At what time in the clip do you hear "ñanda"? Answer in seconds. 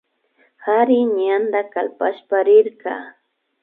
1.17-1.59